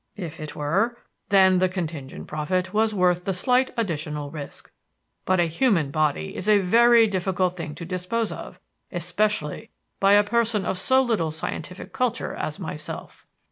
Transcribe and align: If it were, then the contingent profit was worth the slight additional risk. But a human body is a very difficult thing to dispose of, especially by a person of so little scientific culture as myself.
If 0.17 0.39
it 0.39 0.55
were, 0.55 0.97
then 1.29 1.59
the 1.59 1.69
contingent 1.69 2.25
profit 2.25 2.73
was 2.73 2.91
worth 2.91 3.23
the 3.25 3.35
slight 3.35 3.69
additional 3.77 4.31
risk. 4.31 4.71
But 5.25 5.39
a 5.39 5.43
human 5.45 5.91
body 5.91 6.35
is 6.35 6.49
a 6.49 6.57
very 6.57 7.05
difficult 7.05 7.55
thing 7.55 7.75
to 7.75 7.85
dispose 7.85 8.31
of, 8.31 8.59
especially 8.91 9.69
by 9.99 10.13
a 10.13 10.23
person 10.23 10.65
of 10.65 10.79
so 10.79 11.03
little 11.03 11.29
scientific 11.29 11.93
culture 11.93 12.33
as 12.33 12.57
myself. 12.57 13.27